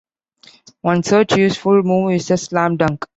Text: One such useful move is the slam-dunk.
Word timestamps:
One 0.81 1.03
such 1.03 1.35
useful 1.37 1.83
move 1.83 2.13
is 2.13 2.27
the 2.29 2.35
slam-dunk. 2.37 3.05